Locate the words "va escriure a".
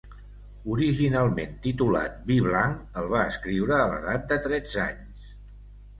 3.15-3.87